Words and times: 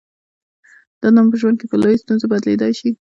دنده 1.01 1.19
مو 1.21 1.31
په 1.33 1.37
ژوند 1.41 1.57
کې 1.59 1.65
په 1.71 1.75
لویې 1.81 2.01
ستونزه 2.03 2.25
بدلېدای 2.31 2.73
شي. 2.79 2.89